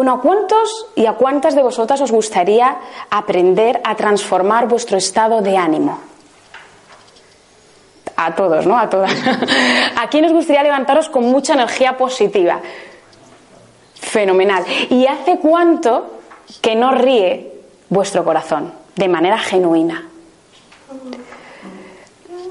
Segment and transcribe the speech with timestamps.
[0.00, 2.78] Bueno, ¿a cuántos y a cuántas de vosotras os gustaría
[3.10, 6.00] aprender a transformar vuestro estado de ánimo?
[8.16, 8.78] A todos, ¿no?
[8.78, 9.12] A todas.
[9.96, 12.60] ¿A quién os gustaría levantaros con mucha energía positiva?
[13.94, 14.64] Fenomenal.
[14.88, 16.20] ¿Y hace cuánto
[16.62, 20.08] que no ríe vuestro corazón de manera genuina?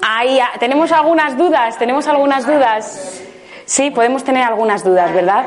[0.02, 3.24] Ahí, ah, tenemos algunas dudas, tenemos algunas dudas.
[3.70, 5.46] Sí, podemos tener algunas dudas, ¿verdad?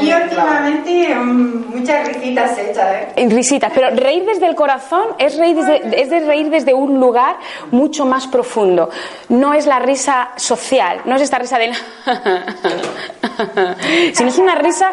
[0.00, 3.26] Mío últimamente mm, muchas risitas hechas, ¿eh?
[3.28, 7.34] Risitas, pero reír desde el corazón es, reír desde, es de reír desde un lugar
[7.72, 8.90] mucho más profundo.
[9.28, 11.72] No es la risa social, no es esta risa de...
[14.14, 14.92] sino es una risa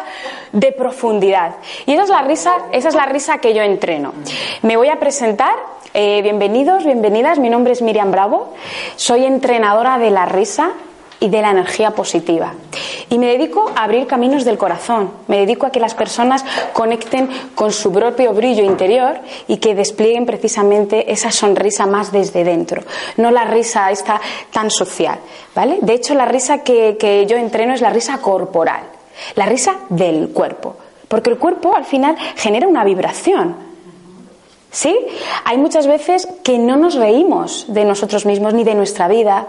[0.50, 1.54] de profundidad.
[1.86, 4.12] Y esa es la risa, esa es la risa que yo entreno.
[4.62, 5.54] Me voy a presentar.
[5.94, 7.38] Eh, bienvenidos, bienvenidas.
[7.38, 8.54] Mi nombre es Miriam Bravo.
[8.96, 10.72] Soy entrenadora de la risa
[11.22, 12.52] y de la energía positiva.
[13.08, 17.28] Y me dedico a abrir caminos del corazón, me dedico a que las personas conecten
[17.54, 22.82] con su propio brillo interior y que desplieguen precisamente esa sonrisa más desde dentro,
[23.18, 25.20] no la risa esta tan social,
[25.54, 25.78] ¿vale?
[25.80, 28.82] De hecho, la risa que, que yo entreno es la risa corporal,
[29.36, 30.74] la risa del cuerpo,
[31.06, 33.70] porque el cuerpo al final genera una vibración,
[34.74, 34.98] ¿Sí?
[35.44, 39.46] Hay muchas veces que no nos reímos de nosotros mismos ni de nuestra vida,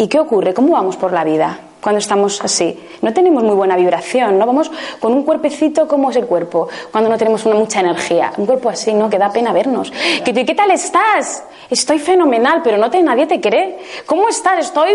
[0.00, 0.54] ¿Y qué ocurre?
[0.54, 2.78] ¿Cómo vamos por la vida cuando estamos así?
[3.02, 4.46] No tenemos muy buena vibración, ¿no?
[4.46, 4.70] Vamos
[5.00, 8.32] con un cuerpecito como es el cuerpo, cuando no tenemos una mucha energía.
[8.36, 9.10] Un cuerpo así, ¿no?
[9.10, 9.92] Que da pena vernos.
[10.24, 11.42] ¿Qué, qué tal estás?
[11.68, 13.76] Estoy fenomenal, pero no te, nadie te cree.
[14.06, 14.66] ¿Cómo estás?
[14.66, 14.94] Estoy...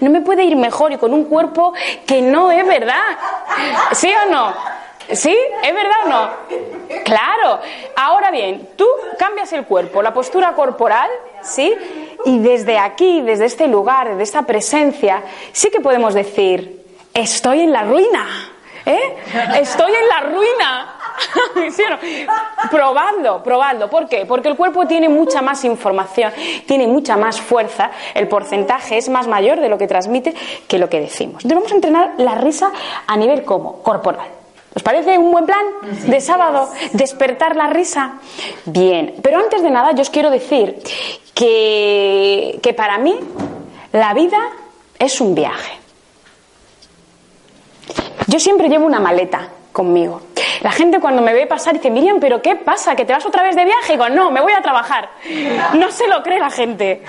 [0.00, 1.72] No me puede ir mejor y con un cuerpo
[2.06, 3.18] que no es verdad.
[3.94, 4.54] ¿Sí o no?
[5.12, 5.36] ¿Sí?
[5.60, 6.30] ¿Es verdad o no?
[7.04, 7.58] Claro.
[7.96, 8.86] Ahora bien, tú
[9.18, 11.10] cambias el cuerpo, la postura corporal,
[11.42, 11.74] ¿sí?
[12.24, 16.84] Y desde aquí, desde este lugar, desde esta presencia, sí que podemos decir,
[17.14, 18.26] estoy en la ruina.
[18.86, 19.16] ¿Eh?
[19.60, 20.96] Estoy en la ruina.
[21.70, 21.98] ¿Sí no?
[22.70, 23.90] Probando, probando.
[23.90, 24.24] ¿Por qué?
[24.26, 26.32] Porque el cuerpo tiene mucha más información,
[26.66, 30.34] tiene mucha más fuerza, el porcentaje es más mayor de lo que transmite
[30.66, 31.44] que lo que decimos.
[31.44, 32.72] A entrenar la risa
[33.06, 34.39] a nivel como corporal.
[34.74, 35.64] ¿Os parece un buen plan
[36.06, 36.70] de sábado?
[36.92, 38.20] Despertar la risa.
[38.64, 40.80] Bien, pero antes de nada yo os quiero decir
[41.34, 43.18] que, que para mí
[43.92, 44.38] la vida
[44.98, 45.72] es un viaje.
[48.28, 50.22] Yo siempre llevo una maleta conmigo.
[50.60, 52.94] La gente cuando me ve pasar dice, Miriam, ¿pero qué pasa?
[52.94, 53.94] ¿Que te vas otra vez de viaje?
[53.94, 55.08] Y digo, no, me voy a trabajar.
[55.74, 57.02] No se lo cree la gente.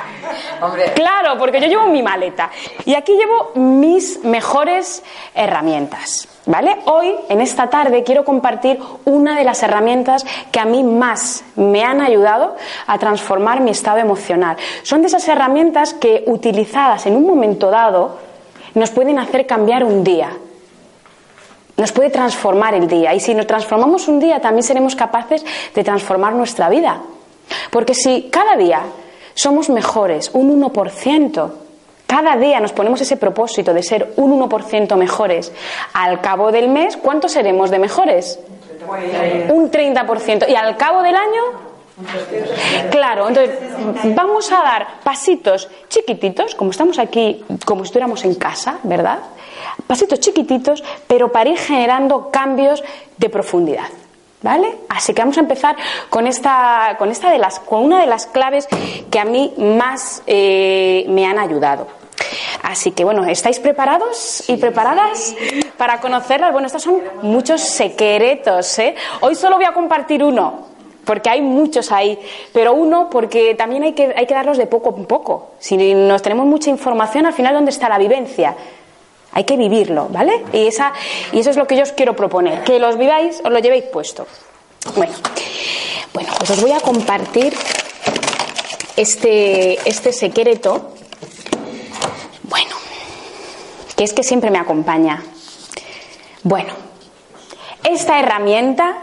[0.96, 2.50] Claro, porque yo llevo mi maleta.
[2.86, 5.04] Y aquí llevo mis mejores
[5.36, 6.28] herramientas.
[6.46, 6.78] ¿Vale?
[6.86, 11.84] Hoy, en esta tarde, quiero compartir una de las herramientas que a mí más me
[11.84, 12.56] han ayudado
[12.88, 14.58] a transformar mi estado emocional.
[14.82, 18.18] Son de esas herramientas que, utilizadas en un momento dado,
[18.74, 20.32] nos pueden hacer cambiar un día.
[21.78, 23.14] Nos puede transformar el día.
[23.14, 25.44] Y si nos transformamos un día, también seremos capaces
[25.74, 27.02] de transformar nuestra vida.
[27.72, 28.82] Porque si cada día
[29.34, 31.52] somos mejores un 1%,
[32.08, 35.52] cada día nos ponemos ese propósito de ser un 1% mejores.
[35.94, 38.40] Al cabo del mes, ¿cuántos seremos de mejores?
[39.50, 40.50] Un 30%.
[40.50, 41.71] ¿Y al cabo del año?
[42.90, 43.58] Claro, entonces
[44.16, 49.20] vamos a dar pasitos chiquititos, como estamos aquí, como si estuviéramos en casa, ¿verdad?
[49.88, 52.84] Pasitos chiquititos, pero para ir generando cambios
[53.18, 53.88] de profundidad.
[54.44, 54.76] ¿Vale?
[54.90, 55.76] Así que vamos a empezar
[56.10, 58.68] con esta, con esta de las, con una de las claves
[59.12, 61.86] que a mí más eh, me han ayudado.
[62.64, 65.36] Así que bueno, ¿estáis preparados y preparadas
[65.78, 66.52] para conocerlas?
[66.52, 68.80] Bueno, estos son muchos secretos.
[68.80, 68.96] ¿eh?
[69.20, 70.71] Hoy solo voy a compartir uno,
[71.06, 72.18] porque hay muchos ahí,
[72.54, 75.52] pero uno porque también hay que, hay que darlos de poco en poco.
[75.60, 78.56] Si nos tenemos mucha información, al final, ¿dónde está la vivencia?
[79.34, 80.44] Hay que vivirlo, ¿vale?
[80.54, 80.94] Y, esa,
[81.32, 83.86] y eso es lo que yo os quiero proponer, que los viváis, os lo llevéis
[83.86, 84.28] puesto.
[84.96, 85.14] Bueno,
[86.14, 87.54] bueno pues os voy a compartir
[88.98, 90.92] este, este secreto
[94.02, 95.24] que es que siempre me acompaña.
[96.42, 96.74] Bueno,
[97.84, 98.98] esta herramienta,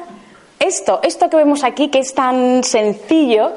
[0.69, 3.53] esto, esto que vemos aquí, que es tan sencillo,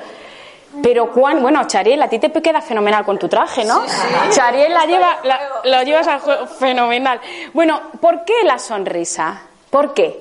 [0.81, 3.84] Pero cuán, bueno, Chariel, a ti te queda fenomenal con tu traje, ¿no?
[4.31, 7.19] Chariel la lleva, la, lo llevas al juego fenomenal.
[7.54, 9.42] Bueno, ¿por qué la sonrisa?
[9.69, 10.18] ¿Por qué?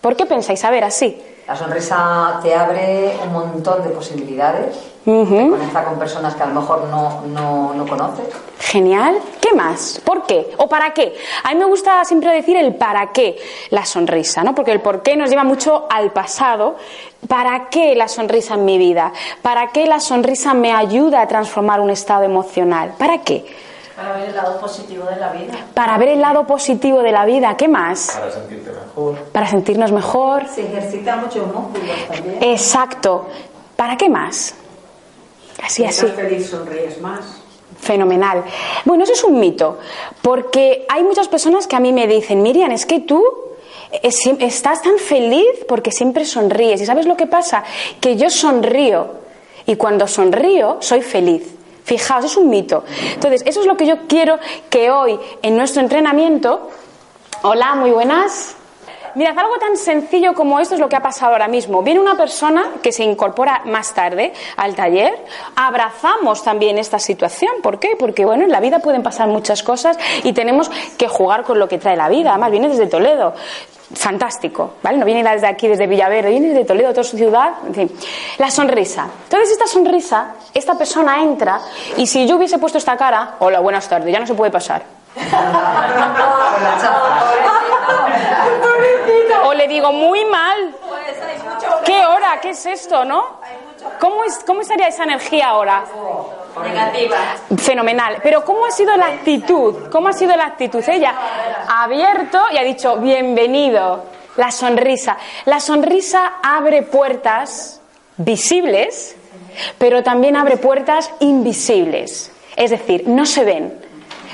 [0.00, 0.64] ¿Por qué pensáis?
[0.64, 1.20] A ver, así.
[1.48, 6.60] La sonrisa te abre un montón de posibilidades, te conecta con personas que a lo
[6.60, 8.26] mejor no, no, no conoces.
[8.58, 9.18] Genial.
[9.40, 9.98] ¿Qué más?
[10.04, 10.50] ¿Por qué?
[10.58, 11.14] ¿O para qué?
[11.44, 13.38] A mí me gusta siempre decir el para qué
[13.70, 14.54] la sonrisa, ¿no?
[14.54, 16.76] Porque el por qué nos lleva mucho al pasado.
[17.26, 19.14] ¿Para qué la sonrisa en mi vida?
[19.40, 22.92] ¿Para qué la sonrisa me ayuda a transformar un estado emocional?
[22.98, 23.46] ¿Para qué?
[23.98, 25.54] Para ver el lado positivo de la vida.
[25.74, 27.56] Para ver el lado positivo de la vida.
[27.56, 28.12] ¿Qué más?
[28.16, 29.18] Para sentirte mejor.
[29.32, 30.46] Para sentirnos mejor.
[30.46, 32.38] Se ejercita mucho músculos también.
[32.40, 33.26] Exacto.
[33.74, 34.54] ¿Para qué más?
[35.60, 36.06] Así, así.
[36.06, 37.40] Feliz, sonríes más.
[37.80, 38.44] Fenomenal.
[38.84, 39.78] Bueno, eso es un mito,
[40.22, 43.24] porque hay muchas personas que a mí me dicen, Miriam, es que tú
[43.90, 46.80] eh, estás tan feliz porque siempre sonríes.
[46.80, 47.64] ¿Y sabes lo que pasa?
[48.00, 49.08] Que yo sonrío
[49.66, 51.57] y cuando sonrío soy feliz.
[51.88, 52.84] Fijaos, es un mito.
[53.14, 54.38] Entonces, eso es lo que yo quiero
[54.68, 56.68] que hoy en nuestro entrenamiento...
[57.42, 58.57] Hola, muy buenas.
[59.18, 61.82] Mirad, algo tan sencillo como esto es lo que ha pasado ahora mismo.
[61.82, 65.12] Viene una persona que se incorpora más tarde al taller,
[65.56, 67.50] abrazamos también esta situación.
[67.60, 67.96] ¿Por qué?
[67.98, 71.66] Porque, bueno, en la vida pueden pasar muchas cosas y tenemos que jugar con lo
[71.66, 72.30] que trae la vida.
[72.30, 73.34] Además, viene desde Toledo.
[73.92, 74.98] Fantástico, ¿vale?
[74.98, 77.90] No viene desde aquí, desde Villaverde, viene desde Toledo, toda su ciudad, en fin.
[78.38, 79.08] La sonrisa.
[79.24, 81.60] Entonces, esta sonrisa, esta persona entra
[81.96, 84.84] y si yo hubiese puesto esta cara, hola, buenas tardes, ya no se puede pasar.
[89.78, 90.74] Digo, muy mal.
[91.84, 92.40] ¿Qué hora?
[92.42, 93.38] ¿Qué es esto, no?
[94.00, 95.84] ¿Cómo, es, ¿Cómo estaría esa energía ahora?
[96.64, 97.16] Negativa.
[97.56, 98.18] Fenomenal.
[98.20, 99.88] Pero ¿cómo ha sido la actitud?
[99.88, 100.82] ¿Cómo ha sido la actitud?
[100.88, 101.14] Ella
[101.68, 104.02] ha abierto y ha dicho, bienvenido.
[104.36, 105.16] La sonrisa.
[105.44, 107.80] La sonrisa abre puertas
[108.16, 109.14] visibles,
[109.78, 112.32] pero también abre puertas invisibles.
[112.56, 113.80] Es decir, no se ven,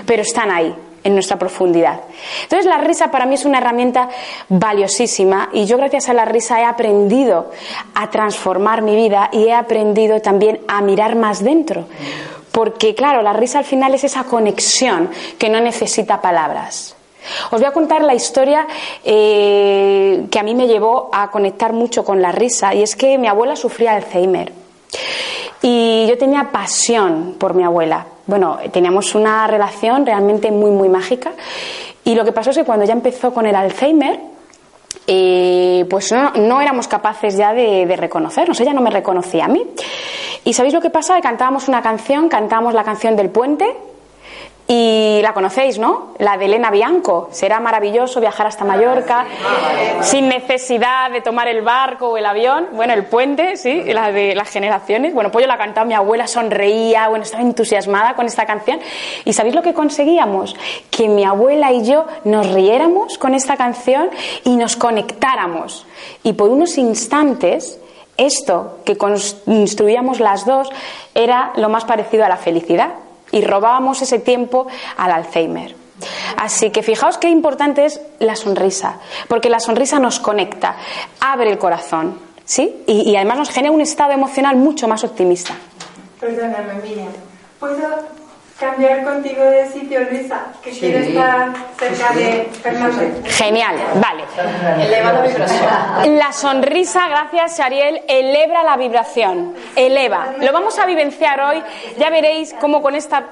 [0.07, 0.75] pero están ahí
[1.05, 2.01] en nuestra profundidad.
[2.43, 4.09] Entonces la risa para mí es una herramienta
[4.49, 7.51] valiosísima y yo gracias a la risa he aprendido
[7.95, 11.85] a transformar mi vida y he aprendido también a mirar más dentro.
[12.51, 16.97] Porque claro, la risa al final es esa conexión que no necesita palabras.
[17.51, 18.67] Os voy a contar la historia
[19.05, 23.19] eh, que a mí me llevó a conectar mucho con la risa y es que
[23.19, 24.53] mi abuela sufría Alzheimer.
[25.63, 28.07] Y yo tenía pasión por mi abuela.
[28.27, 31.33] Bueno, teníamos una relación realmente muy, muy mágica.
[32.05, 34.21] Y lo que pasó es que cuando ya empezó con el Alzheimer,
[35.07, 38.61] eh, pues no, no éramos capaces ya de, reconocernos.
[38.61, 39.67] Ella no me reconocía a mí.
[40.45, 41.21] ¿Y sabéis lo que pasa?
[41.21, 43.67] Cantábamos una canción, cantábamos la canción del puente.
[44.67, 46.15] Y la conocéis, ¿no?
[46.19, 47.29] La de Elena Bianco.
[47.33, 49.27] Será maravilloso viajar hasta Mallorca
[50.01, 52.69] sin necesidad de tomar el barco o el avión.
[52.73, 55.13] Bueno, el puente, sí, la de las generaciones.
[55.13, 58.81] Bueno, pues yo la cantaba, mi abuela sonreía, bueno, estaba entusiasmada con esta canción.
[59.27, 60.57] ¿Y sabéis lo que conseguíamos?
[60.91, 64.09] Que mi abuela y yo nos riéramos con esta canción
[64.45, 65.87] y nos conectáramos.
[66.23, 67.79] Y por unos instantes,
[68.17, 70.71] esto que construíamos las dos
[71.15, 73.04] era lo más parecido a la felicidad
[73.35, 75.75] y robábamos ese tiempo al Alzheimer.
[76.37, 80.77] Así que fijaos qué importante es la sonrisa, porque la sonrisa nos conecta,
[81.21, 82.85] abre el corazón, ¿sí?
[82.87, 85.55] Y, además nos genera un estado emocional mucho más optimista.
[86.21, 87.09] Perdóname, Miriam.
[87.59, 87.77] ¿Puedo
[88.59, 90.47] cambiar contigo de sitio, Luisa?
[90.63, 93.03] Que quiero estar cerca de Fernando.
[93.27, 94.25] Genial, vale.
[94.85, 96.19] Eleva la vibración.
[96.19, 100.35] La sonrisa, gracias Ariel, eleva la vibración, eleva.
[100.41, 101.63] Lo vamos a vivenciar hoy,
[101.99, 103.25] ya veréis cómo con esta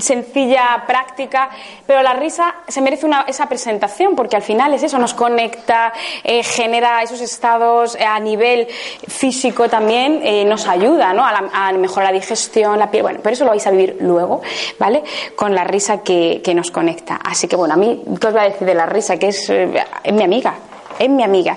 [0.00, 1.50] sencilla práctica,
[1.86, 5.92] pero la risa se merece una, esa presentación porque al final es eso, nos conecta,
[6.24, 8.68] eh, genera esos estados eh, a nivel
[9.08, 11.24] físico también, eh, nos ayuda ¿no?
[11.24, 14.42] a, la- mejorar la digestión, la piel, bueno, pero eso lo vais a vivir luego,
[14.78, 15.02] ¿vale?
[15.36, 17.18] Con la risa que, que nos conecta.
[17.24, 19.16] Así que bueno, a mí, ¿qué os voy a decir de la risa?
[19.16, 20.54] Que es, es mi amiga,
[20.98, 21.56] es mi amiga.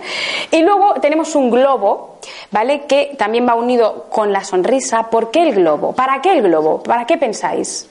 [0.52, 2.18] Y luego tenemos un globo,
[2.52, 2.86] ¿vale?
[2.88, 5.10] Que también va unido con la sonrisa.
[5.10, 5.94] ¿Por qué el globo?
[5.94, 6.82] ¿Para qué el globo?
[6.82, 7.88] ¿Para qué pensáis?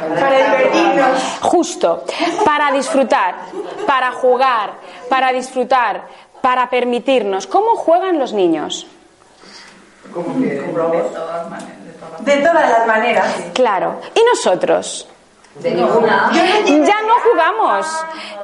[0.00, 1.38] Para divertirnos.
[1.42, 2.04] Justo,
[2.44, 3.34] para disfrutar,
[3.86, 4.72] para jugar,
[5.08, 6.06] para disfrutar,
[6.40, 7.46] para permitirnos.
[7.46, 8.86] ¿Cómo juegan los niños?
[12.20, 13.34] De todas las maneras.
[13.52, 14.00] Claro.
[14.14, 15.06] ¿Y nosotros?
[15.56, 16.30] De ninguna.
[16.64, 17.86] Ya no jugamos,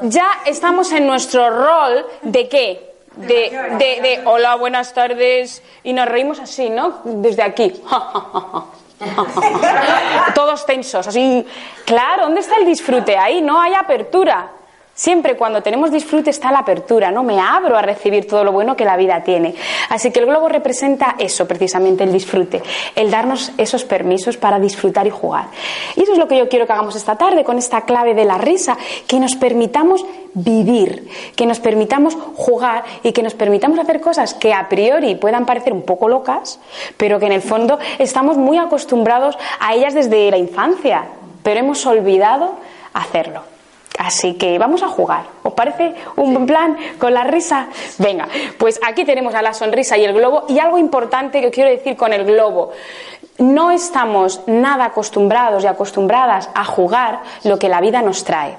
[0.03, 2.95] ya estamos en nuestro rol de qué?
[3.17, 7.01] De, de, de hola, buenas tardes, y nos reímos así, ¿no?
[7.05, 7.83] Desde aquí.
[10.35, 11.47] Todos tensos, así.
[11.85, 13.17] Claro, ¿dónde está el disfrute?
[13.17, 14.51] Ahí no hay apertura.
[14.99, 17.23] Siempre cuando tenemos disfrute está la apertura, ¿no?
[17.23, 19.55] Me abro a recibir todo lo bueno que la vida tiene.
[19.91, 22.63] Así que el globo representa eso, precisamente, el disfrute,
[22.95, 25.49] el darnos esos permisos para disfrutar y jugar.
[25.97, 28.25] Y eso es lo que yo quiero que hagamos esta tarde con esta clave de
[28.25, 34.01] la risa, que nos permitamos vivir, que nos permitamos jugar y que nos permitamos hacer
[34.01, 36.59] cosas que a priori puedan parecer un poco locas,
[36.97, 41.05] pero que en el fondo estamos muy acostumbrados a ellas desde la infancia,
[41.43, 42.55] pero hemos olvidado
[42.95, 43.56] hacerlo.
[43.99, 45.25] Así que vamos a jugar.
[45.43, 47.69] ¿Os parece un buen plan con la risa?
[47.99, 50.45] Venga, pues aquí tenemos a la sonrisa y el globo.
[50.49, 52.73] Y algo importante que quiero decir con el globo.
[53.39, 58.57] No estamos nada acostumbrados y acostumbradas a jugar lo que la vida nos trae.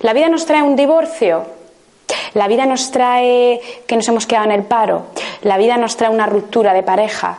[0.00, 1.46] La vida nos trae un divorcio,
[2.34, 5.06] la vida nos trae que nos hemos quedado en el paro,
[5.42, 7.38] la vida nos trae una ruptura de pareja.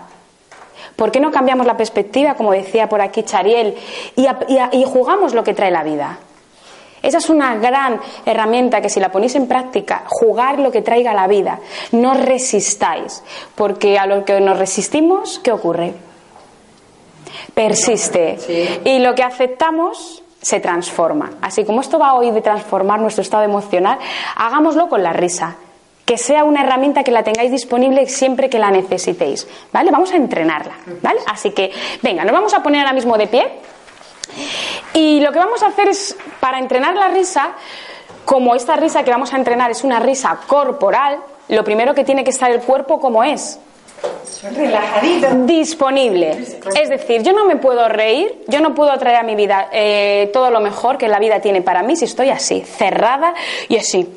[0.97, 3.75] ¿Por qué no cambiamos la perspectiva, como decía por aquí Chariel,
[4.17, 4.27] y,
[4.71, 6.17] y jugamos lo que trae la vida?
[7.01, 11.13] Esa es una gran herramienta que si la ponéis en práctica, jugar lo que traiga
[11.13, 11.59] la vida.
[11.91, 13.23] No resistáis,
[13.55, 15.93] porque a lo que nos resistimos, ¿qué ocurre?
[17.53, 18.81] Persiste.
[18.85, 21.31] Y lo que aceptamos se transforma.
[21.41, 23.99] Así como esto va hoy de transformar nuestro estado emocional,
[24.35, 25.55] hagámoslo con la risa.
[26.05, 29.47] Que sea una herramienta que la tengáis disponible siempre que la necesitéis.
[29.71, 29.91] ¿Vale?
[29.91, 30.73] Vamos a entrenarla.
[31.01, 31.19] ¿Vale?
[31.27, 33.47] Así que, venga, nos vamos a poner ahora mismo de pie.
[34.93, 37.51] Y lo que vamos a hacer es, para entrenar la risa,
[38.25, 41.19] como esta risa que vamos a entrenar es una risa corporal,
[41.49, 43.59] lo primero que tiene que estar el cuerpo como es.
[44.43, 45.27] Relajadito.
[45.45, 46.31] Disponible.
[46.75, 50.29] Es decir, yo no me puedo reír, yo no puedo traer a mi vida eh,
[50.33, 53.35] todo lo mejor que la vida tiene para mí si estoy así, cerrada
[53.67, 54.09] y así.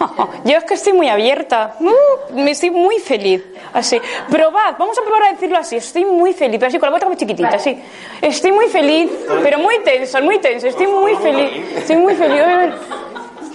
[0.44, 4.00] Yo es que estoy muy abierta, uh, me estoy muy feliz, así.
[4.30, 7.06] Probad, vamos a probar a decirlo así, estoy muy feliz, pero así con la boca
[7.06, 7.80] muy chiquitita, así.
[8.20, 9.10] Estoy muy feliz,
[9.42, 12.42] pero muy tenso, muy tenso, estoy muy feliz, estoy muy feliz.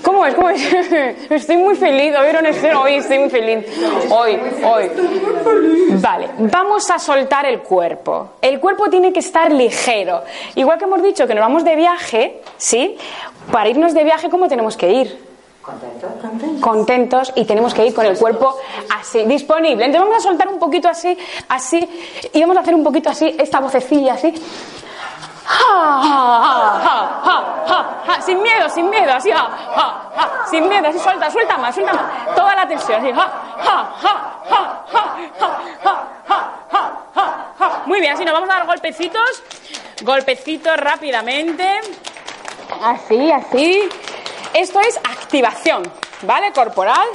[0.03, 0.35] ¿Cómo es?
[0.35, 0.61] ¿Cómo es?
[1.29, 3.65] Estoy muy feliz, ver, escena, hoy estoy muy feliz.
[4.09, 4.89] Hoy, hoy.
[5.99, 8.29] Vale, vamos a soltar el cuerpo.
[8.41, 10.23] El cuerpo tiene que estar ligero.
[10.55, 12.95] Igual que hemos dicho que nos vamos de viaje, ¿sí?
[13.51, 15.26] Para irnos de viaje, ¿cómo tenemos que ir?
[15.67, 16.61] Contentos.
[16.61, 18.55] contentos y tenemos que ir con el cuerpo
[18.97, 19.83] así, disponible.
[19.83, 21.17] Entonces vamos a soltar un poquito así,
[21.49, 21.77] así,
[22.31, 24.33] y vamos a hacer un poquito así, esta vocecilla así.
[28.21, 29.29] Sin miedo, sin miedo, así,
[30.49, 32.35] sin miedo, así, suelta, suelta más, suelta más.
[32.35, 33.11] Toda la tensión, así.
[37.85, 39.43] Muy bien, así nos vamos a dar golpecitos,
[40.01, 41.81] golpecitos rápidamente.
[42.81, 43.89] Así, así.
[44.53, 45.83] Esto es activación,
[46.21, 46.53] ¿vale?
[46.53, 47.09] Corporal,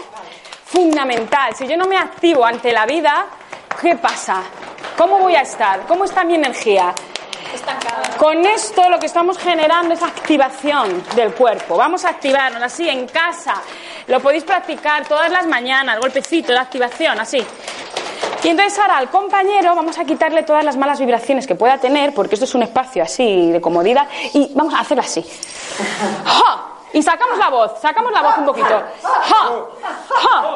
[0.67, 1.55] fundamental.
[1.57, 3.25] Si yo no me activo ante la vida,
[3.81, 4.43] ¿qué pasa?
[4.99, 5.87] ¿Cómo voy a estar?
[5.87, 6.95] ¿Cómo está mi energía?
[8.19, 11.79] Con esto lo que estamos generando es activación del cuerpo.
[11.79, 13.55] Vamos a activarnos así en casa.
[14.09, 17.43] Lo podéis practicar todas las mañanas, golpecito de activación, así.
[18.45, 22.13] Y entonces ahora al compañero vamos a quitarle todas las malas vibraciones que pueda tener,
[22.13, 25.25] porque esto es un espacio así de comodidad, y vamos a hacerlo así.
[26.27, 26.72] ¡Ja!
[26.93, 28.69] Y sacamos la voz, sacamos la voz un poquito.
[28.69, 28.83] Ja,
[29.25, 29.43] ja,
[30.23, 30.55] ja,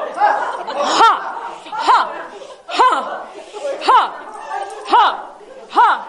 [0.97, 2.09] ja,
[2.69, 2.91] ja,
[3.81, 4.13] ja,
[4.89, 5.13] ja,
[5.75, 6.05] ja,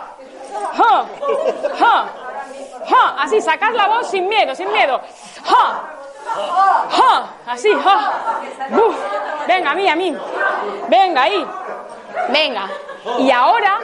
[0.74, 1.06] ja,
[1.80, 2.06] ja,
[2.86, 3.16] ja.
[3.20, 5.00] Así, sacad la voz sin miedo, sin miedo.
[5.46, 5.82] Ja,
[6.90, 8.12] ja, así, ja.
[8.72, 8.96] Uf.
[9.48, 10.18] Venga, a mí, a mí.
[10.90, 11.48] Venga, ahí.
[12.30, 12.70] Venga.
[13.20, 13.80] Y ahora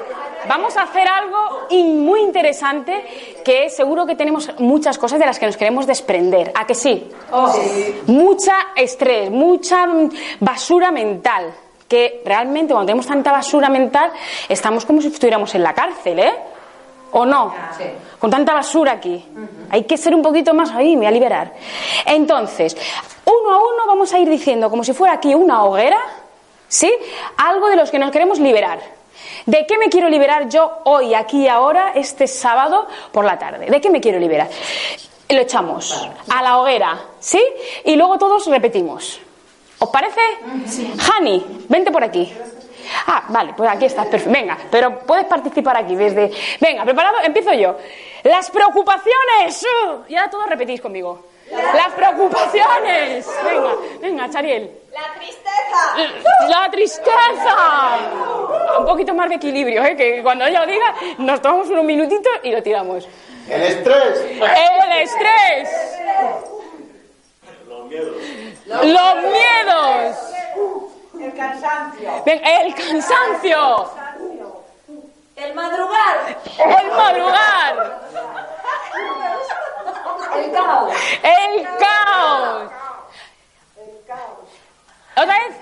[0.48, 3.04] vamos a hacer algo muy interesante
[3.44, 6.52] que seguro que tenemos muchas cosas de las que nos queremos desprender.
[6.56, 7.10] ¿A que sí?
[8.08, 9.86] Mucha estrés, mucha
[10.40, 11.54] basura mental.
[11.88, 14.12] Que realmente cuando tenemos tanta basura mental
[14.50, 16.34] estamos como si estuviéramos en la cárcel, ¿eh?
[17.12, 17.54] ¿O no?
[18.18, 19.24] Con tanta basura aquí.
[19.70, 21.54] Hay que ser un poquito más ahí, me voy a liberar.
[22.06, 22.76] Entonces,
[23.26, 26.00] uno a uno vamos a ir diciendo, como si fuera aquí una hoguera,
[26.68, 26.92] ¿sí?
[27.38, 28.80] Algo de los que nos queremos liberar.
[29.46, 33.68] ¿De qué me quiero liberar yo hoy, aquí y ahora, este sábado por la tarde?
[33.68, 34.50] ¿De qué me quiero liberar?
[35.30, 37.44] Lo echamos a la hoguera, ¿sí?
[37.86, 39.20] Y luego todos repetimos.
[39.80, 40.22] ¿Os parece?
[40.66, 40.94] Sí.
[41.14, 42.32] Hani, vente por aquí.
[43.08, 44.32] Ah, vale, pues aquí estás, perfecto.
[44.34, 46.32] Venga, pero puedes participar aquí desde.
[46.60, 47.76] Venga, preparado, empiezo yo.
[48.24, 49.66] Las preocupaciones.
[49.88, 51.33] Uh, y ahora todos repetís conmigo.
[51.52, 53.28] Las preocupaciones.
[53.44, 54.72] Venga, venga, Chariel.
[54.92, 56.48] La tristeza.
[56.48, 57.98] La tristeza.
[58.80, 59.96] Un poquito más de equilibrio, ¿eh?
[59.96, 63.08] que cuando ella lo diga, nos tomamos unos minutitos y lo tiramos.
[63.50, 64.20] El estrés.
[64.20, 65.70] El estrés.
[67.68, 68.16] Los miedos.
[68.68, 70.18] Los miedos.
[71.20, 72.24] El cansancio.
[72.26, 73.90] El cansancio.
[75.36, 76.38] El madrugar.
[76.60, 78.02] El madrugar.
[80.36, 80.94] El caos.
[81.26, 82.72] El caos.
[85.16, 85.58] Otra vez,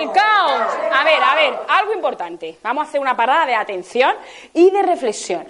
[0.00, 0.62] el caos.
[0.92, 2.58] A ver, a ver, algo importante.
[2.62, 4.14] Vamos a hacer una parada de atención
[4.54, 5.46] y de reflexión.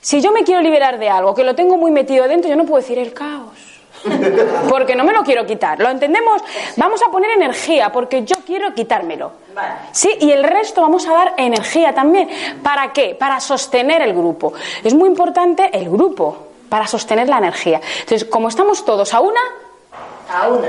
[0.00, 2.64] Si yo me quiero liberar de algo que lo tengo muy metido dentro, yo no
[2.64, 3.56] puedo decir el caos.
[4.68, 5.78] Porque no me lo quiero quitar.
[5.78, 6.42] ¿Lo entendemos?
[6.76, 9.32] Vamos a poner energía porque yo quiero quitármelo.
[9.92, 12.28] Sí, y el resto vamos a dar energía también.
[12.62, 13.14] ¿Para qué?
[13.14, 14.54] Para sostener el grupo.
[14.82, 17.82] Es muy importante el grupo para sostener la energía.
[18.00, 19.42] Entonces, como estamos todos a una,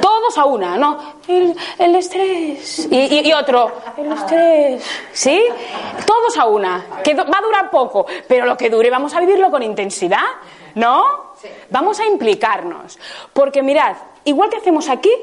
[0.01, 0.97] todos a una, ¿no?
[1.25, 2.89] El, estrés.
[2.91, 4.83] Y, otro, el estrés.
[5.13, 5.41] ¿Sí?
[6.05, 6.99] Todos a una.
[7.01, 10.25] Que va a durar poco, pero lo que dure vamos a vivirlo con intensidad,
[10.75, 11.05] ¿no?
[11.69, 12.99] Vamos a implicarnos.
[13.31, 13.95] Porque mirad,
[14.25, 15.15] igual que hacemos aquí,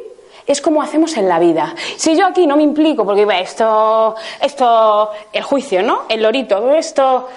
[0.47, 1.75] es como hacemos en la vida.
[1.99, 6.05] Si yo aquí no me implico, porque esto, esto, el juicio, ¿no?
[6.09, 7.29] El lorito, todo esto.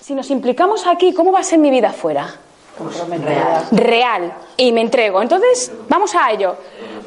[0.00, 2.40] Si nos implicamos aquí, ¿cómo va a ser mi vida afuera?
[2.78, 3.68] Real.
[3.70, 4.32] Real.
[4.56, 5.22] Y me entrego.
[5.22, 6.56] Entonces, vamos a ello.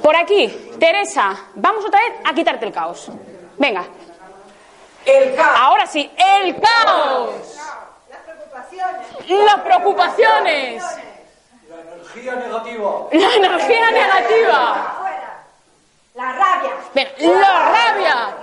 [0.01, 0.47] Por aquí,
[0.79, 3.09] Teresa, vamos otra vez a quitarte el caos.
[3.57, 3.85] Venga.
[5.05, 5.59] El caos.
[5.59, 7.31] Ahora sí, el caos.
[8.09, 9.45] Las preocupaciones.
[9.45, 10.83] Las preocupaciones.
[11.69, 13.07] La energía negativa.
[13.11, 14.97] La energía negativa.
[16.13, 16.71] La rabia.
[16.93, 18.37] Venga, la rabia.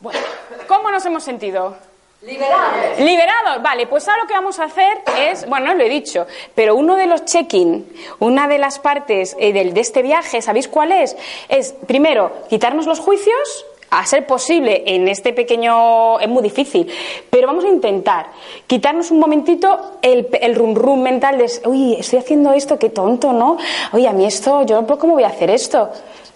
[0.00, 0.20] Bueno,
[0.66, 1.76] ¿cómo nos hemos sentido?
[2.22, 3.00] Liberados.
[3.00, 6.26] Liberados, vale, pues ahora lo que vamos a hacer es, bueno, no lo he dicho,
[6.54, 7.84] pero uno de los check-in,
[8.20, 11.16] una de las partes eh, del, de este viaje, ¿sabéis cuál es?
[11.48, 16.90] Es, primero, quitarnos los juicios, a ser posible en este pequeño es muy difícil,
[17.28, 18.28] pero vamos a intentar
[18.66, 23.34] quitarnos un momentito el, el rum rum mental de, uy, estoy haciendo esto, qué tonto,
[23.34, 23.58] ¿no?
[23.92, 25.90] Oye, a mí esto, yo cómo voy a hacer esto.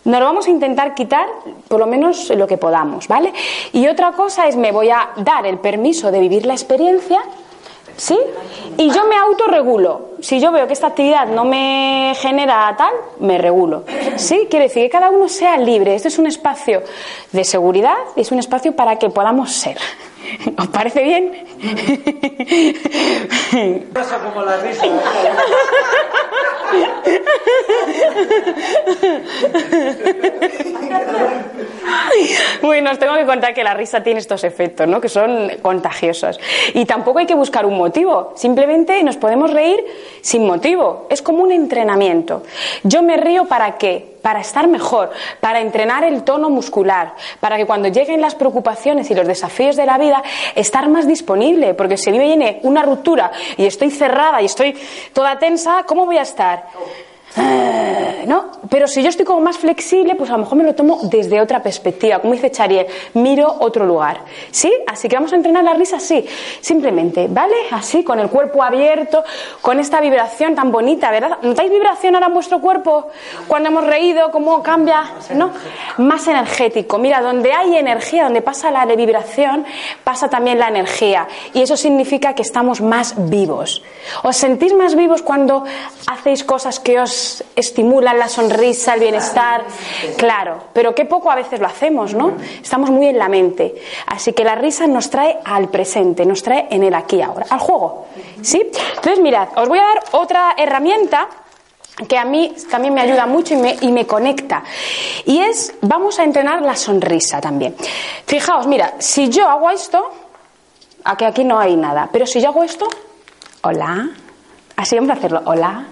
[0.07, 1.27] Nos lo vamos a intentar quitar
[1.67, 3.33] por lo menos lo que podamos, ¿vale?
[3.73, 7.21] Y otra cosa es me voy a dar el permiso de vivir la experiencia,
[7.97, 8.17] ¿sí?
[8.77, 10.11] Y yo me autorregulo.
[10.21, 13.83] Si yo veo que esta actividad no me genera tal, me regulo.
[14.15, 14.47] ¿Sí?
[14.49, 15.97] Quiere decir que cada uno sea libre.
[15.97, 16.85] Este es un espacio
[17.33, 19.77] de seguridad y es un espacio para que podamos ser.
[20.57, 21.33] ¿Os parece bien?
[23.93, 24.87] Pasa como la risa.
[32.63, 35.01] Bueno, os tengo que contar que la risa tiene estos efectos, ¿no?
[35.01, 36.39] Que son contagiosos.
[36.75, 38.33] Y tampoco hay que buscar un motivo.
[38.37, 39.85] Simplemente nos podemos reír
[40.21, 41.07] sin motivo.
[41.11, 42.43] Es como un entrenamiento.
[42.83, 44.17] Yo me río para qué?
[44.23, 49.15] Para estar mejor, para entrenar el tono muscular, para que cuando lleguen las preocupaciones y
[49.15, 50.23] los desafíos de la vida,
[50.55, 51.75] estar más disponible.
[51.75, 54.77] Porque si viene una ruptura y estoy cerrada y estoy
[55.13, 56.65] toda tensa, ¿cómo voy a estar?
[58.27, 58.47] ¿No?
[58.69, 61.41] Pero si yo estoy como más flexible, pues a lo mejor me lo tomo desde
[61.41, 62.19] otra perspectiva.
[62.19, 64.21] Como dice Charier, miro otro lugar.
[64.51, 64.73] ¿Sí?
[64.87, 66.27] Así que vamos a entrenar la risa así.
[66.61, 67.55] Simplemente, ¿vale?
[67.71, 69.23] Así, con el cuerpo abierto,
[69.61, 71.39] con esta vibración tan bonita, ¿verdad?
[71.43, 73.09] ¿Notáis vibración ahora en vuestro cuerpo?
[73.47, 75.05] Cuando hemos reído, ¿cómo cambia?
[75.35, 75.51] ¿No?
[75.99, 76.99] Más energético.
[76.99, 79.65] Mira, donde hay energía, donde pasa la vibración,
[80.03, 81.29] pasa también la energía.
[81.53, 83.83] Y eso significa que estamos más vivos.
[84.23, 85.65] ¿Os sentís más vivos cuando
[86.07, 89.65] hacéis cosas que os estimulan la sonrisa, el bienestar.
[90.17, 92.35] Claro, pero qué poco a veces lo hacemos, ¿no?
[92.63, 93.75] Estamos muy en la mente.
[94.07, 97.59] Así que la risa nos trae al presente, nos trae en el aquí ahora, al
[97.59, 98.07] juego.
[98.43, 98.63] ¿Sí?
[98.97, 101.29] Entonces, mirad, os voy a dar otra herramienta
[102.09, 104.63] que a mí también me ayuda mucho y me, y me conecta.
[105.25, 107.75] Y es, vamos a entrenar la sonrisa también.
[108.27, 110.11] Fijaos, mira, si yo hago esto,
[111.05, 112.87] aquí, aquí no hay nada, pero si yo hago esto,
[113.63, 114.11] hola,
[114.77, 115.87] así vamos a hacerlo, hola,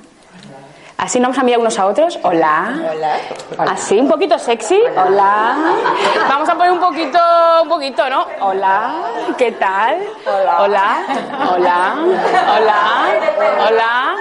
[1.04, 2.18] Así nos vamos a mirar unos a otros.
[2.22, 2.80] Hola.
[2.90, 3.72] Hola.
[3.72, 4.80] Así, un poquito sexy.
[4.96, 5.54] Hola.
[6.30, 7.18] Vamos a poner un poquito,
[7.62, 8.26] un poquito, ¿no?
[8.40, 9.02] Hola.
[9.36, 9.98] ¿Qué tal?
[10.24, 10.56] Hola.
[10.60, 11.04] Hola.
[11.50, 13.06] Hola.
[13.68, 14.16] Hola.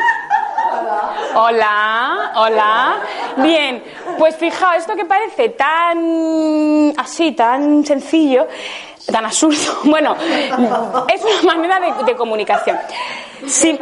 [1.36, 2.32] Hola.
[2.36, 2.96] Hola.
[3.38, 3.82] Bien.
[4.17, 8.46] Pues fijaos, esto que parece tan así, tan sencillo,
[9.10, 9.58] tan absurdo.
[9.86, 10.17] Bueno,
[11.08, 12.78] es una manera de, de comunicación.
[13.47, 13.77] Sí,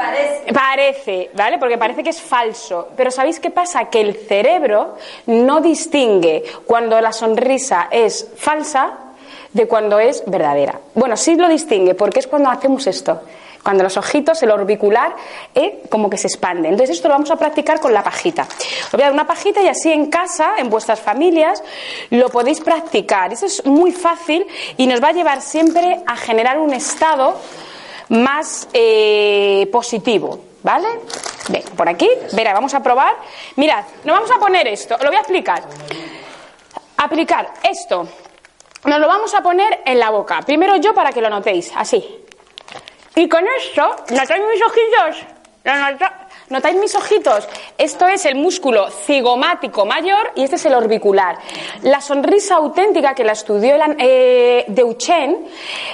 [0.54, 1.30] parece.
[1.34, 1.58] ¿vale?
[1.58, 2.89] Porque parece que es falso.
[2.95, 3.86] Pero ¿sabéis qué pasa?
[3.86, 4.95] Que el cerebro
[5.28, 8.97] no distingue cuando la sonrisa es falsa
[9.54, 10.80] de cuando es verdadera.
[10.95, 13.21] Bueno, sí lo distingue porque es cuando hacemos esto.
[13.63, 15.15] Cuando los ojitos, el orbicular,
[15.54, 16.67] eh, como que se expande.
[16.67, 18.47] Entonces esto lo vamos a practicar con la pajita.
[18.86, 21.63] Os voy a dar una pajita y así en casa, en vuestras familias,
[22.10, 23.32] lo podéis practicar.
[23.32, 24.47] Eso es muy fácil
[24.78, 27.36] y nos va a llevar siempre a generar un estado
[28.12, 30.88] más eh, positivo, ¿vale?
[31.47, 33.15] Ven, por aquí, verá, vamos a probar.
[33.56, 35.63] Mirad, nos vamos a poner esto, lo voy a explicar.
[36.97, 38.08] Aplicar esto,
[38.84, 40.41] nos lo vamos a poner en la boca.
[40.41, 42.24] Primero yo para que lo notéis, así.
[43.15, 45.26] Y con esto, ¿notáis mis ojillos?
[45.63, 46.12] ¿Notáis
[46.80, 47.48] mis ojitos?
[47.78, 51.38] Esto es el músculo cigomático mayor y este es el orbicular.
[51.84, 55.48] La sonrisa auténtica que la estudió eh, Deuchen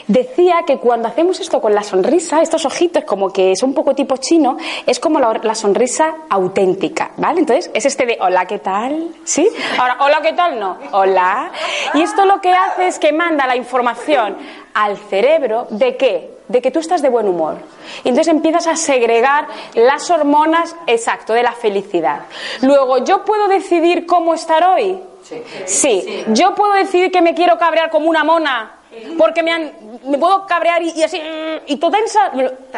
[0.07, 3.93] decía que cuando hacemos esto con la sonrisa, estos ojitos como que son un poco
[3.93, 7.41] tipo chino, es como la, la sonrisa auténtica, ¿vale?
[7.41, 9.09] Entonces es este de hola, ¿qué tal?
[9.23, 9.47] ¿Sí?
[9.77, 10.59] Ahora, hola, ¿qué tal?
[10.59, 11.51] No, hola.
[11.93, 14.37] Y esto lo que hace es que manda la información
[14.73, 16.36] al cerebro de qué?
[16.47, 17.57] De que tú estás de buen humor.
[18.03, 22.21] Y entonces empiezas a segregar las hormonas, exacto, de la felicidad.
[22.61, 24.99] Luego, ¿yo puedo decidir cómo estar hoy?
[25.23, 25.43] Sí.
[25.65, 26.23] sí.
[26.29, 28.76] ¿Yo puedo decidir que me quiero cabrear como una mona?
[29.17, 29.71] Porque me, han,
[30.05, 31.21] me puedo cabrear y, así,
[31.65, 32.31] y todo tensa,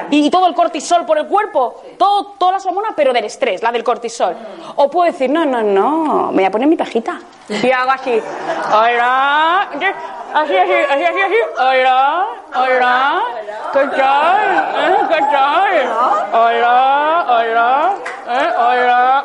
[0.10, 3.72] y, todo el cortisol por el cuerpo, todo, todas las hormonas, pero del estrés, la
[3.72, 4.36] del cortisol.
[4.76, 7.20] O puedo decir, no, no, no, me voy a poner mi pajita.
[7.50, 8.22] Y hago así,
[8.72, 9.86] hola, así,
[10.34, 13.24] así, así, así, así, hola, hola,
[13.74, 14.74] ¿qué tal?
[14.76, 14.98] ¿Eh?
[15.10, 15.70] ¿Qué tal?
[16.32, 17.94] Hola, hola,
[18.28, 18.50] ¿Eh?
[18.58, 19.24] hola.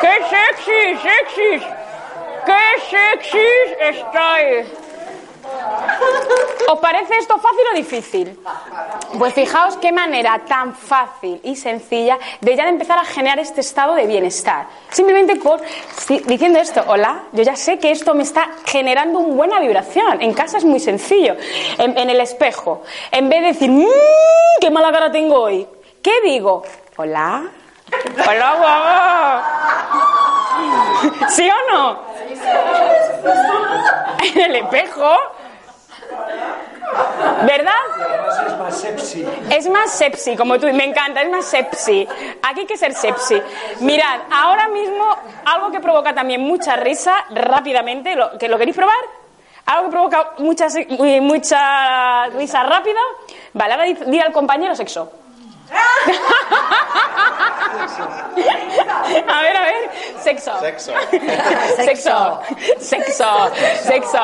[0.00, 1.66] ¡Qué sexy, sexy!
[2.44, 3.38] ¡Qué sexy
[3.80, 4.85] estoy!
[6.68, 8.36] ¿Os parece esto fácil o difícil?
[9.18, 13.60] Pues fijaos qué manera tan fácil y sencilla de ya de empezar a generar este
[13.60, 14.66] estado de bienestar.
[14.90, 15.60] Simplemente por
[16.26, 20.20] diciendo esto, hola, yo ya sé que esto me está generando una buena vibración.
[20.20, 21.36] En casa es muy sencillo.
[21.78, 23.86] En, el espejo, en vez de decir, mmm,
[24.60, 25.68] qué mala cara tengo hoy,
[26.02, 26.64] ¿qué digo?
[26.96, 27.44] Hola,
[28.28, 28.86] hola, guapo.
[31.30, 32.00] ¿Sí o no?
[34.34, 35.16] En el espejo
[37.46, 37.72] ¿Verdad?
[38.46, 39.26] Es más sepsi.
[39.50, 42.06] Es más sepsi, como tú, me encanta, es más sepsi.
[42.42, 43.40] Aquí hay que ser sepsi.
[43.80, 45.04] Mirad, ahora mismo
[45.44, 48.96] algo que provoca también mucha risa, rápidamente, ¿lo, que ¿lo queréis probar?
[49.66, 50.68] Algo que provoca mucha,
[51.20, 53.00] mucha risa rápida.
[53.52, 55.10] Vale, ahora di al compañero sexo.
[60.26, 60.50] Sexo.
[60.60, 60.92] Sexo.
[61.76, 62.40] Sexo.
[62.80, 63.24] Sexo.
[63.84, 64.18] Sexo.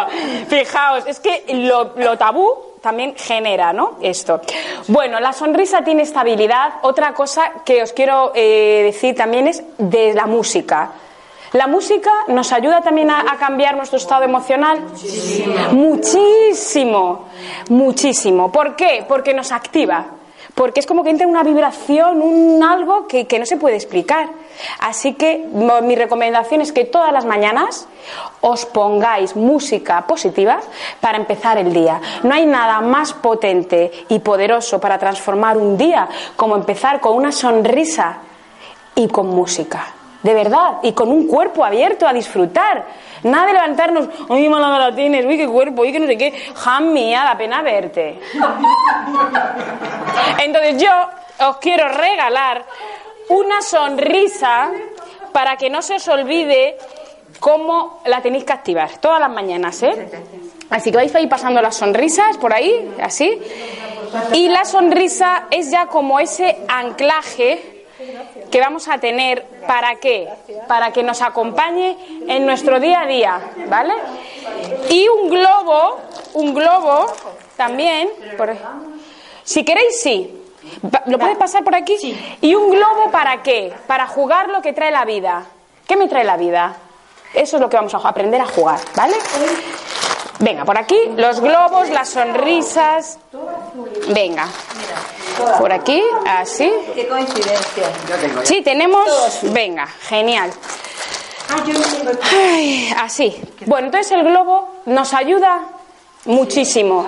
[0.49, 3.99] Fijaos, es que lo, tabú también genera, ¿no?
[4.03, 4.41] Esto.
[4.89, 6.81] Bueno, la sonrisa tiene estabilidad.
[6.83, 10.91] Otra cosa que os quiero eh, decir también es de la música.
[11.53, 14.81] ¿La música nos ayuda también a, a cambiar nuestro estado emocional?
[15.71, 17.29] Muchísimo.
[17.69, 18.51] Muchísimo.
[18.51, 19.05] ¿Por qué?
[19.07, 20.07] Porque nos activa
[20.55, 24.29] porque es como que entra una vibración, un algo que, no se puede explicar.
[24.81, 25.47] Así que
[25.83, 27.89] mi recomendación es que todas las mañanas
[28.41, 30.61] os pongáis música positiva
[31.01, 32.01] para empezar el día.
[32.23, 37.33] No hay nada más potente y poderoso para transformar un día como empezar con una
[37.33, 38.19] sonrisa
[38.95, 39.95] y con música.
[40.23, 42.87] De verdad, y con un cuerpo abierto a disfrutar.
[43.25, 46.33] Nada de levantarnos, uy, mala cara tienes, uy, qué cuerpo, uy, que no sé qué.
[46.55, 48.21] Jam mía, da pena verte.
[50.39, 50.91] Entonces yo
[51.49, 52.65] os quiero regalar
[53.33, 54.71] una sonrisa
[55.33, 56.77] para que no se os olvide
[57.41, 60.11] cómo la tenéis que activar todas las mañanas, ¿eh?
[60.71, 63.41] Así que vais a ir pasando las sonrisas por ahí, así.
[64.35, 67.87] Y la sonrisa es ya como ese anclaje
[68.51, 70.29] que vamos a tener para qué?
[70.69, 71.97] Para que nos acompañe
[72.29, 73.95] en nuestro día a día, ¿vale?
[74.91, 76.01] Y un globo,
[76.35, 77.07] un globo
[77.57, 78.11] también,
[79.45, 80.42] si queréis sí.
[81.07, 81.97] ¿Lo puedes pasar por aquí?
[82.41, 83.73] ¿Y un globo para qué?
[83.87, 85.45] Para jugar lo que trae la vida.
[85.87, 86.77] ¿Qué me trae la vida?
[87.35, 89.15] Eso es lo que vamos a aprender a jugar, ¿vale?
[90.39, 93.19] Venga, por aquí, los globos, las sonrisas.
[94.09, 94.49] Venga.
[95.59, 96.73] Por aquí, así.
[96.95, 97.85] Qué coincidencia.
[98.43, 99.07] Sí, tenemos.
[99.53, 100.53] Venga, genial.
[102.99, 103.41] así.
[103.67, 105.61] Bueno, entonces el globo nos ayuda
[106.25, 107.07] muchísimo.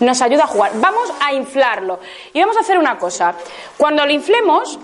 [0.00, 0.72] Nos ayuda a jugar.
[0.74, 2.00] Vamos a inflarlo.
[2.32, 3.34] Y vamos a hacer una cosa.
[3.76, 4.78] Cuando lo inflemos,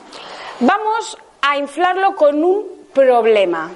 [0.61, 3.71] vamos a inflarlo con un problema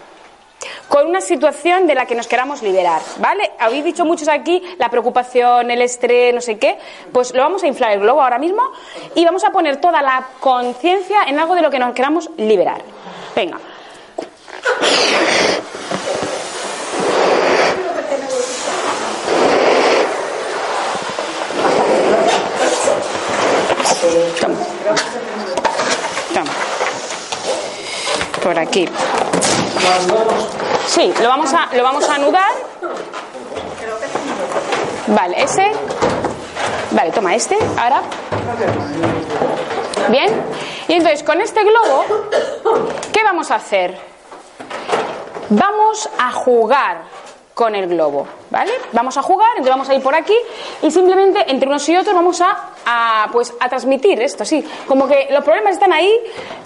[0.88, 3.52] con una situación de la que nos queramos liberar, ¿vale?
[3.58, 6.78] Habéis dicho muchos aquí la preocupación, el estrés, no sé qué,
[7.12, 8.62] pues lo vamos a inflar el globo ahora mismo
[9.14, 12.82] y vamos a poner toda la conciencia en algo de lo que nos queramos liberar.
[13.36, 13.58] Venga.
[28.48, 28.88] Por aquí.
[30.86, 32.50] Sí, lo vamos a, lo vamos a anudar.
[35.08, 35.70] Vale, ese.
[36.92, 38.00] Vale, toma este, ahora.
[40.08, 40.30] Bien.
[40.88, 42.06] Y entonces con este globo,
[43.12, 43.98] ¿qué vamos a hacer?
[45.50, 47.02] Vamos a jugar
[47.58, 48.70] con el globo, ¿vale?
[48.92, 50.36] Vamos a jugar, entonces vamos a ir por aquí
[50.80, 55.08] y simplemente entre unos y otros vamos a, a, pues, a transmitir esto, sí, como
[55.08, 56.08] que los problemas están ahí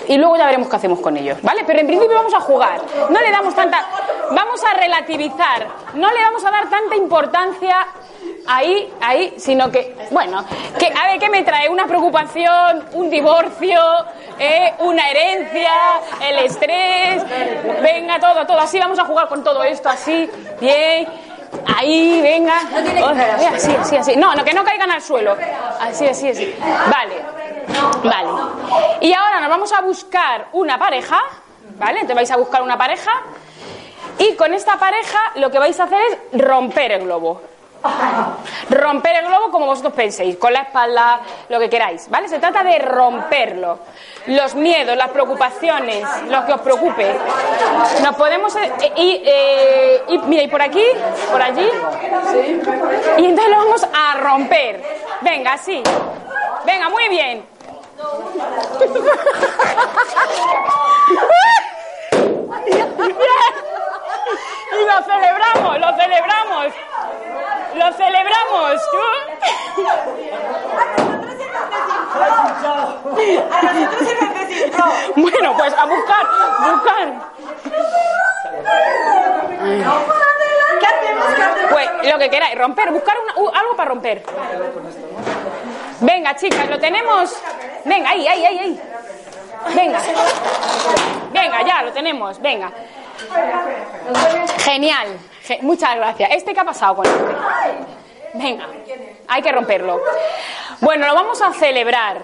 [0.07, 1.64] y luego ya veremos qué hacemos con ellos, ¿vale?
[1.66, 3.87] Pero en principio vamos a jugar, no le damos tanta,
[4.33, 7.87] vamos a relativizar, no le vamos a dar tanta importancia
[8.46, 10.44] ahí, ahí, sino que, bueno,
[10.78, 11.68] que, a ver, ¿qué me trae?
[11.68, 13.81] Una preocupación, un divorcio,
[14.38, 15.72] eh, una herencia,
[16.20, 17.24] el estrés,
[17.83, 20.28] venga, todo, todo, así vamos a jugar con todo esto, así,
[20.61, 21.07] bien,
[21.76, 22.55] ahí, venga,
[23.55, 25.37] así, así, así, no, no, que no caigan al suelo,
[25.81, 27.22] así, así, así, vale,
[28.02, 28.28] vale,
[29.00, 31.20] y ahora nos vamos a buscar una pareja,
[31.78, 32.00] ¿vale?
[32.00, 33.12] Entonces vais a buscar una pareja
[34.18, 36.00] y con esta pareja lo que vais a hacer
[36.33, 37.52] es romper el globo.
[38.71, 42.29] Romper el globo como vosotros penséis, con la espalda, lo que queráis, ¿vale?
[42.29, 43.81] Se trata de romperlo.
[44.27, 47.18] Los miedos, las preocupaciones, lo que os preocupe.
[48.03, 50.85] Nos podemos eh, eh, ir, mira, y por aquí,
[51.31, 51.68] por allí.
[53.18, 54.83] Y entonces lo vamos a romper.
[55.21, 55.83] Venga, sí.
[56.64, 57.45] Venga, muy bien.
[64.73, 66.66] Y lo celebramos, lo celebramos.
[67.75, 68.81] Lo celebramos.
[75.17, 76.27] Bueno, pues a buscar,
[76.73, 77.09] buscar.
[80.81, 81.25] ¿Qué hacemos?
[81.29, 81.71] ¿Qué hacemos?
[81.71, 84.23] Pues lo que queráis, romper, buscar una- u- algo para romper.
[86.01, 87.37] Venga, chicas, lo tenemos.
[87.85, 88.81] Venga, ahí, ahí, ahí, ahí.
[89.75, 89.99] Venga.
[91.33, 92.41] Venga, ya, lo tenemos.
[92.41, 92.73] Venga.
[94.59, 95.19] Genial.
[95.62, 96.31] Muchas gracias.
[96.33, 97.22] ¿Este qué ha pasado con este?
[98.35, 98.66] Venga,
[99.28, 100.00] hay que romperlo.
[100.81, 102.18] Bueno, lo vamos a celebrar.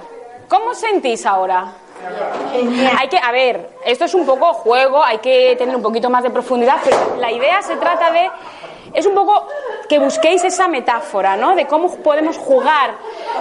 [0.49, 1.73] ¿Cómo os sentís ahora?
[2.99, 6.23] Hay que, a ver, esto es un poco juego, hay que tener un poquito más
[6.23, 8.31] de profundidad, pero la idea se trata de,
[8.95, 9.49] es un poco
[9.89, 11.55] que busquéis esa metáfora, ¿no?
[11.55, 12.95] De cómo podemos jugar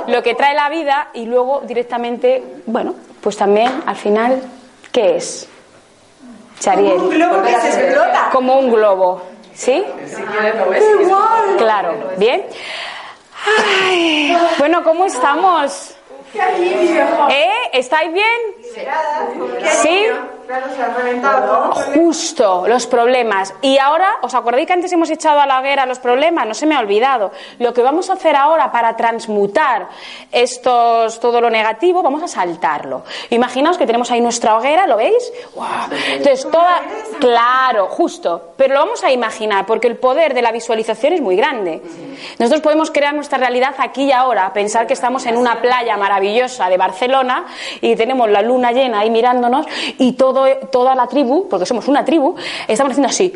[0.08, 4.42] lo que trae la vida y luego directamente, bueno, pues también al final,
[4.92, 5.48] ¿qué es?
[6.60, 6.98] Chariel.
[6.98, 8.30] Un globo que se explota.
[8.32, 9.22] Como un globo,
[9.58, 9.84] ¿sí?
[11.58, 12.46] Claro, bien.
[13.46, 15.96] Ay, bueno, ¿cómo estamos?
[17.30, 17.52] ¿Eh?
[17.74, 18.40] ¿Estáis bien?
[19.60, 20.06] ¡Qué ¿Sí?
[20.48, 21.74] Claro, se ha reventado.
[21.94, 23.54] Justo, los problemas.
[23.62, 26.48] Y ahora, ¿os acordáis que antes hemos echado a la hoguera los problemas?
[26.48, 27.32] No se me ha olvidado.
[27.60, 29.90] Lo que vamos a hacer ahora para transmutar
[30.32, 33.04] estos, todo lo negativo, vamos a saltarlo.
[33.30, 35.34] Imaginaos que tenemos ahí nuestra hoguera, ¿lo veis?
[36.12, 36.82] Entonces, toda.
[37.20, 38.54] Claro, justo.
[38.56, 41.82] Pero lo vamos a imaginar, porque el poder de la visualización es muy grande.
[42.40, 46.70] Nosotros podemos crear nuestra realidad aquí y ahora, pensar que estamos en una playa maravillosa
[46.70, 47.46] de Barcelona
[47.82, 49.66] y tenemos la luna llena ahí mirándonos
[49.98, 50.37] y todo,
[50.72, 52.36] toda la tribu, porque somos una tribu,
[52.68, 53.34] estamos haciendo así.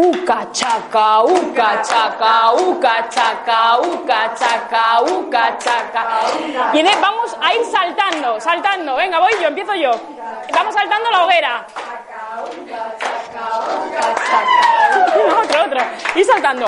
[0.00, 6.20] Uca chaca, uca chaca, uca chaca, uca chaca, uca chaca.
[6.72, 8.94] Y vamos a ir saltando, saltando.
[8.94, 9.90] Venga, voy yo, empiezo yo.
[10.54, 11.66] Vamos saltando la hoguera.
[15.42, 15.80] Otro, otro.
[16.14, 16.66] Y saltando.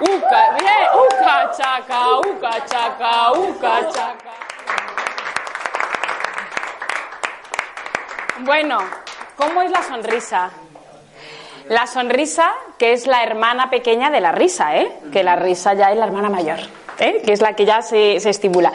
[0.00, 0.56] Uca.
[0.94, 4.51] Uca chaca, uca chaca, uca chaca.
[8.44, 8.78] Bueno,
[9.36, 10.50] ¿cómo es la sonrisa?
[11.68, 14.90] La sonrisa, que es la hermana pequeña de la risa, ¿eh?
[15.12, 16.58] Que la risa ya es la hermana mayor,
[16.98, 17.22] ¿eh?
[17.24, 18.72] Que es la que ya se, se estimula.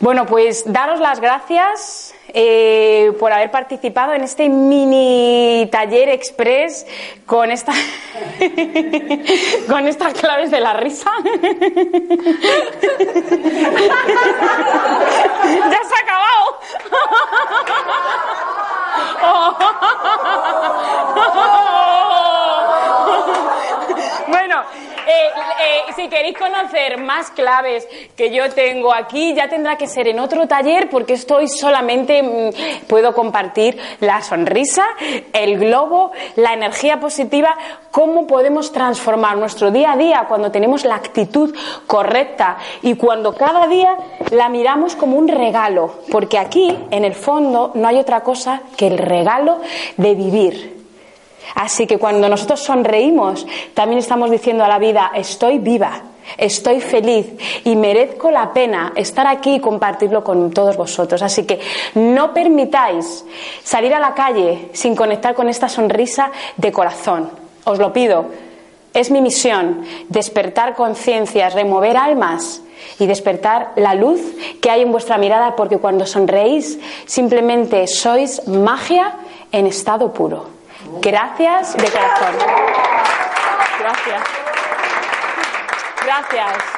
[0.00, 6.86] Bueno, pues daros las gracias eh, por haber participado en este mini taller express
[7.26, 7.72] con esta
[9.68, 11.10] con estas claves de la risa.
[11.32, 11.46] ya
[15.84, 16.58] se ha acabado.
[19.56, 19.74] Bueno,
[25.08, 25.30] eh,
[25.88, 30.20] eh, si queréis conocer más claves que yo tengo aquí, ya tendrá que ser en
[30.20, 34.84] otro taller porque estoy solamente mm, puedo compartir la sonrisa,
[35.32, 37.56] el globo, la energía positiva,
[37.90, 43.66] cómo podemos transformar nuestro día a día cuando tenemos la actitud correcta y cuando cada
[43.66, 43.96] día
[44.30, 48.88] la miramos como un regalo, porque aquí en el fondo no hay otra cosa que
[48.88, 49.60] el regalo
[49.96, 50.77] de vivir.
[51.54, 56.02] Así que cuando nosotros sonreímos, también estamos diciendo a la vida, estoy viva,
[56.36, 57.26] estoy feliz
[57.64, 61.22] y merezco la pena estar aquí y compartirlo con todos vosotros.
[61.22, 61.60] Así que
[61.94, 63.24] no permitáis
[63.62, 67.30] salir a la calle sin conectar con esta sonrisa de corazón.
[67.64, 68.26] Os lo pido.
[68.94, 72.62] Es mi misión despertar conciencias, remover almas
[72.98, 74.20] y despertar la luz
[74.60, 79.16] que hay en vuestra mirada porque cuando sonreís simplemente sois magia
[79.52, 80.57] en estado puro.
[81.00, 82.34] Gracias de corazón.
[83.78, 84.22] gracias.
[86.04, 86.77] Gracias.